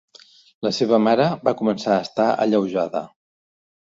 La 0.67 0.71
seva 0.77 0.99
mare 1.07 1.27
va 1.49 1.55
començar 1.61 1.93
a 1.99 2.07
estar 2.07 2.29
alleujada. 2.47 3.05